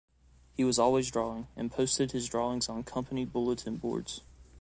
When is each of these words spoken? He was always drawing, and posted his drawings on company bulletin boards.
He 0.55 0.63
was 0.63 0.79
always 0.79 1.11
drawing, 1.11 1.45
and 1.55 1.71
posted 1.71 2.11
his 2.11 2.27
drawings 2.27 2.67
on 2.69 2.81
company 2.83 3.23
bulletin 3.23 3.77
boards. 3.77 4.21